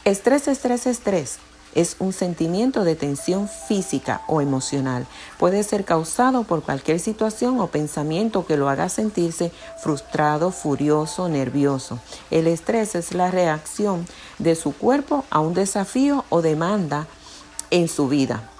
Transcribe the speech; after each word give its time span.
Estrés, 0.06 0.48
estrés, 0.48 0.88
estrés 0.88 1.40
es 1.76 1.96
un 2.00 2.14
sentimiento 2.14 2.84
de 2.84 2.96
tensión 2.96 3.48
física 3.48 4.22
o 4.28 4.42
emocional. 4.42 5.06
Puede 5.38 5.64
ser 5.64 5.86
causado 5.86 6.44
por 6.44 6.64
cualquier 6.64 7.00
situación 7.00 7.60
o 7.60 7.68
pensamiento 7.68 8.46
que 8.46 8.58
lo 8.58 8.70
haga 8.70 8.90
sentirse 8.90 9.52
frustrado, 9.82 10.52
furioso, 10.52 11.30
nervioso. 11.30 12.00
El 12.30 12.48
estrés 12.48 12.96
es 12.96 13.14
la 13.14 13.32
reacción 13.32 14.06
de 14.40 14.56
su 14.56 14.74
cuerpo 14.74 15.26
a 15.30 15.40
un 15.40 15.54
desafío 15.54 16.26
o 16.30 16.42
demanda 16.42 17.08
en 17.70 17.88
su 17.88 18.08
vida. 18.08 18.51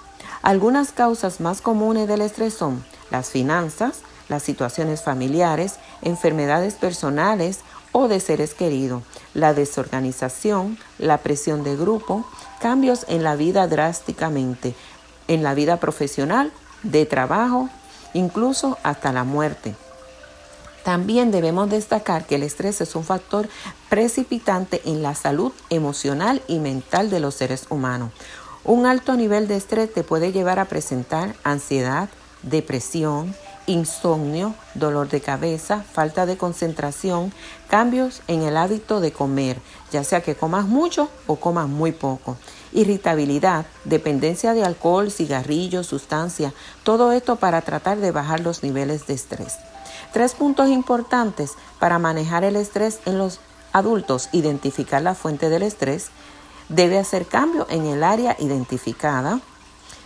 Algunas 0.42 0.90
causas 0.90 1.40
más 1.40 1.60
comunes 1.60 2.08
del 2.08 2.20
estrés 2.20 2.54
son 2.54 2.84
las 3.10 3.30
finanzas, 3.30 4.00
las 4.28 4.42
situaciones 4.42 5.02
familiares, 5.02 5.76
enfermedades 6.02 6.74
personales 6.74 7.60
o 7.92 8.08
de 8.08 8.18
seres 8.18 8.54
queridos, 8.54 9.04
la 9.34 9.54
desorganización, 9.54 10.78
la 10.98 11.18
presión 11.18 11.62
de 11.62 11.76
grupo, 11.76 12.24
cambios 12.60 13.04
en 13.08 13.22
la 13.22 13.36
vida 13.36 13.68
drásticamente, 13.68 14.74
en 15.28 15.44
la 15.44 15.54
vida 15.54 15.78
profesional, 15.78 16.52
de 16.82 17.06
trabajo, 17.06 17.68
incluso 18.12 18.78
hasta 18.82 19.12
la 19.12 19.22
muerte. 19.22 19.76
También 20.84 21.30
debemos 21.30 21.70
destacar 21.70 22.26
que 22.26 22.34
el 22.34 22.42
estrés 22.42 22.80
es 22.80 22.96
un 22.96 23.04
factor 23.04 23.48
precipitante 23.88 24.82
en 24.84 25.02
la 25.02 25.14
salud 25.14 25.52
emocional 25.70 26.42
y 26.48 26.58
mental 26.58 27.08
de 27.08 27.20
los 27.20 27.36
seres 27.36 27.66
humanos. 27.70 28.10
Un 28.64 28.86
alto 28.86 29.16
nivel 29.16 29.48
de 29.48 29.56
estrés 29.56 29.92
te 29.92 30.04
puede 30.04 30.30
llevar 30.30 30.60
a 30.60 30.66
presentar 30.66 31.34
ansiedad, 31.42 32.08
depresión, 32.42 33.34
insomnio, 33.66 34.54
dolor 34.74 35.08
de 35.08 35.20
cabeza, 35.20 35.82
falta 35.92 36.26
de 36.26 36.36
concentración, 36.36 37.32
cambios 37.68 38.22
en 38.28 38.42
el 38.42 38.56
hábito 38.56 39.00
de 39.00 39.12
comer, 39.12 39.60
ya 39.90 40.04
sea 40.04 40.20
que 40.20 40.36
comas 40.36 40.66
mucho 40.66 41.08
o 41.26 41.36
comas 41.36 41.68
muy 41.68 41.90
poco, 41.90 42.36
irritabilidad, 42.72 43.66
dependencia 43.84 44.54
de 44.54 44.64
alcohol, 44.64 45.10
cigarrillos, 45.10 45.88
sustancia, 45.88 46.52
todo 46.84 47.10
esto 47.10 47.36
para 47.36 47.62
tratar 47.62 47.98
de 47.98 48.12
bajar 48.12 48.40
los 48.40 48.62
niveles 48.62 49.08
de 49.08 49.14
estrés. 49.14 49.56
Tres 50.12 50.34
puntos 50.34 50.68
importantes 50.68 51.52
para 51.80 51.98
manejar 51.98 52.44
el 52.44 52.54
estrés 52.54 53.00
en 53.06 53.18
los 53.18 53.40
adultos, 53.72 54.28
identificar 54.30 55.02
la 55.02 55.16
fuente 55.16 55.48
del 55.48 55.62
estrés, 55.62 56.10
Debe 56.72 56.98
hacer 56.98 57.26
cambio 57.26 57.66
en 57.68 57.84
el 57.84 58.02
área 58.02 58.34
identificada, 58.38 59.40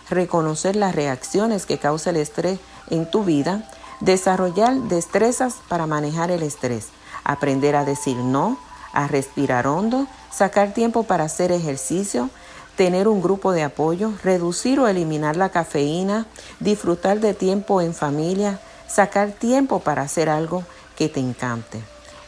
reconocer 0.09 0.75
las 0.75 0.93
reacciones 0.93 1.65
que 1.65 1.77
causa 1.77 2.09
el 2.09 2.17
estrés 2.17 2.59
en 2.89 3.09
tu 3.09 3.23
vida, 3.23 3.69
desarrollar 4.01 4.75
destrezas 4.75 5.55
para 5.69 5.87
manejar 5.87 6.29
el 6.29 6.43
estrés, 6.43 6.89
aprender 7.23 7.77
a 7.77 7.85
decir 7.85 8.17
no, 8.17 8.57
a 8.91 9.07
respirar 9.07 9.65
hondo, 9.65 10.07
sacar 10.29 10.73
tiempo 10.73 11.03
para 11.03 11.23
hacer 11.23 11.53
ejercicio, 11.53 12.29
tener 12.75 13.07
un 13.07 13.21
grupo 13.21 13.53
de 13.53 13.63
apoyo, 13.63 14.11
reducir 14.21 14.81
o 14.81 14.89
eliminar 14.89 15.37
la 15.37 15.47
cafeína, 15.47 16.25
disfrutar 16.59 17.21
de 17.21 17.33
tiempo 17.33 17.79
en 17.79 17.93
familia, 17.93 18.59
sacar 18.89 19.31
tiempo 19.31 19.79
para 19.79 20.01
hacer 20.01 20.27
algo 20.27 20.65
que 20.97 21.07
te 21.07 21.21
encante. 21.21 21.81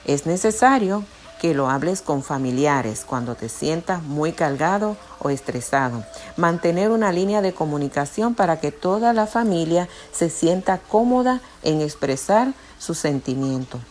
Es 0.05 0.25
necesario 0.25 1.03
que 1.39 1.53
lo 1.53 1.69
hables 1.69 2.01
con 2.01 2.21
familiares 2.21 3.05
cuando 3.07 3.35
te 3.35 3.49
sientas 3.49 4.03
muy 4.03 4.33
cargado 4.33 4.97
o 5.19 5.29
estresado. 5.29 6.03
Mantener 6.37 6.91
una 6.91 7.11
línea 7.11 7.41
de 7.41 7.53
comunicación 7.53 8.35
para 8.35 8.59
que 8.59 8.71
toda 8.71 9.13
la 9.13 9.25
familia 9.25 9.87
se 10.11 10.29
sienta 10.29 10.77
cómoda 10.77 11.41
en 11.63 11.81
expresar 11.81 12.53
sus 12.77 12.97
sentimientos. 12.97 13.81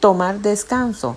Tomar 0.00 0.40
descanso. 0.40 1.16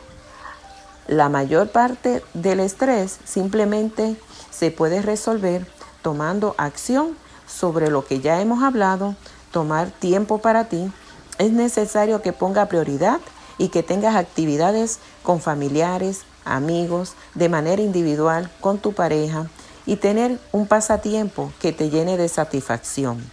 La 1.08 1.30
mayor 1.30 1.69
parte 1.69 2.24
del 2.34 2.62
estrés 2.62 3.19
simplemente 3.25 4.16
se 4.50 4.72
puede 4.72 5.02
resolver 5.02 5.68
tomando 6.02 6.56
acción 6.57 7.18
sobre 7.47 7.90
lo 7.90 8.06
que 8.06 8.22
ya 8.22 8.42
hemos 8.42 8.63
hablado, 8.63 9.16
tomar 9.52 9.92
tiempo 9.92 10.40
para 10.40 10.66
ti. 10.66 10.92
Es 11.38 11.52
necesario 11.52 12.22
que 12.22 12.34
ponga 12.34 12.68
prioridad 12.68 13.19
y 13.57 13.69
que 13.69 13.83
tengas 13.83 14.16
actividades 14.16 14.99
con 15.23 15.41
familiares, 15.41 16.21
amigos, 16.43 17.13
de 17.33 17.49
manera 17.49 17.81
individual, 17.81 18.51
con 18.61 18.79
tu 18.79 18.93
pareja 18.93 19.47
y 19.85 19.97
tener 19.97 20.39
un 20.51 20.67
pasatiempo 20.67 21.51
que 21.59 21.71
te 21.71 21.89
llene 21.89 22.17
de 22.17 22.27
satisfacción. 22.27 23.23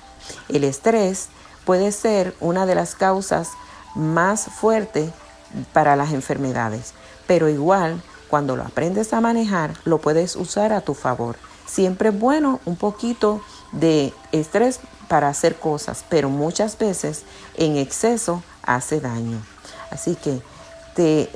El 0.48 0.64
estrés 0.64 1.28
puede 1.64 1.92
ser 1.92 2.34
una 2.40 2.66
de 2.66 2.74
las 2.74 2.94
causas 2.94 3.50
más 3.94 4.46
fuertes 4.46 5.10
para 5.72 5.96
las 5.96 6.12
enfermedades, 6.12 6.94
pero 7.26 7.48
igual 7.48 8.02
cuando 8.28 8.56
lo 8.56 8.62
aprendes 8.62 9.12
a 9.12 9.20
manejar 9.20 9.74
lo 9.84 9.98
puedes 9.98 10.36
usar 10.36 10.72
a 10.72 10.80
tu 10.80 10.94
favor. 10.94 11.36
Siempre 11.66 12.08
es 12.08 12.18
bueno 12.18 12.60
un 12.64 12.76
poquito 12.76 13.42
de 13.72 14.12
estrés 14.32 14.80
para 15.08 15.28
hacer 15.28 15.56
cosas, 15.56 16.04
pero 16.08 16.30
muchas 16.30 16.78
veces 16.78 17.24
en 17.56 17.76
exceso 17.76 18.42
hace 18.62 19.00
daño. 19.00 19.51
Así 19.92 20.16
que 20.16 20.42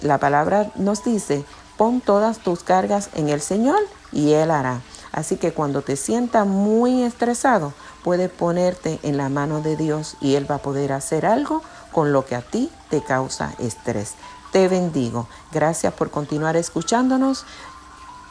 la 0.02 0.18
palabra 0.18 0.70
nos 0.76 1.04
dice, 1.04 1.44
pon 1.76 2.00
todas 2.00 2.38
tus 2.38 2.62
cargas 2.62 3.10
en 3.14 3.28
el 3.28 3.40
Señor 3.40 3.78
y 4.12 4.32
Él 4.32 4.50
hará. 4.50 4.80
Así 5.12 5.36
que 5.36 5.52
cuando 5.52 5.82
te 5.82 5.96
sientas 5.96 6.46
muy 6.46 7.02
estresado, 7.02 7.72
puedes 8.04 8.30
ponerte 8.30 8.98
en 9.02 9.16
la 9.16 9.28
mano 9.28 9.62
de 9.62 9.76
Dios 9.76 10.16
y 10.20 10.34
Él 10.34 10.50
va 10.50 10.56
a 10.56 10.62
poder 10.62 10.92
hacer 10.92 11.24
algo 11.24 11.62
con 11.92 12.12
lo 12.12 12.24
que 12.24 12.34
a 12.34 12.42
ti 12.42 12.70
te 12.90 13.02
causa 13.02 13.54
estrés. 13.58 14.14
Te 14.52 14.68
bendigo. 14.68 15.26
Gracias 15.52 15.92
por 15.94 16.10
continuar 16.10 16.56
escuchándonos. 16.56 17.44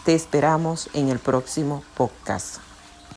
Te 0.06 0.14
esperamos 0.14 0.90
en 0.94 1.10
el 1.10 1.20
próximo 1.20 1.84
podcast. 1.98 2.58